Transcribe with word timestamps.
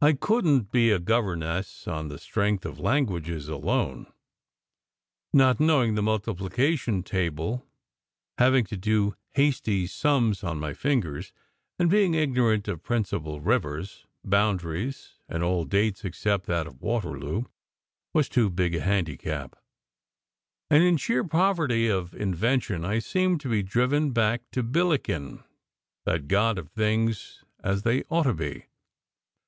I 0.00 0.12
SECRET 0.12 0.12
HISTORY 0.12 0.18
205 0.20 0.28
couldn 0.28 0.60
t 0.60 0.68
be 0.70 0.90
a 0.92 0.98
governess 1.00 1.88
on 1.88 2.06
the 2.06 2.18
strength 2.20 2.64
of 2.64 2.78
languages 2.78 3.48
alone. 3.48 4.06
Not 5.32 5.58
knowing 5.58 5.96
the 5.96 6.00
multiplication 6.02 7.02
table, 7.02 7.66
having 8.38 8.64
to 8.66 8.76
do 8.76 9.16
hasty 9.30 9.88
sums 9.88 10.44
on 10.44 10.60
my 10.60 10.74
fingers, 10.74 11.32
and 11.76 11.90
being 11.90 12.14
ignorant 12.14 12.68
of 12.68 12.84
principal 12.84 13.40
rivers, 13.40 14.06
boundaries, 14.24 15.14
and 15.28 15.42
all 15.42 15.64
dates 15.64 16.04
except 16.04 16.46
that 16.46 16.68
of 16.68 16.80
Waterloo, 16.80 17.46
was 18.14 18.28
too 18.28 18.50
big 18.50 18.76
a 18.76 18.80
handicap; 18.80 19.56
and 20.70 20.84
in 20.84 20.96
sheer 20.96 21.24
poverty 21.24 21.88
of 21.88 22.14
invention 22.14 22.84
I 22.84 23.00
seemed 23.00 23.40
to 23.40 23.48
be 23.50 23.64
driven 23.64 24.12
back 24.12 24.48
to 24.52 24.62
Billiken, 24.62 25.42
that 26.04 26.28
god 26.28 26.58
of 26.58 26.68
"things 26.68 27.42
as 27.58 27.82
they 27.82 28.04
ought 28.04 28.22
to 28.22 28.34
be." 28.34 28.66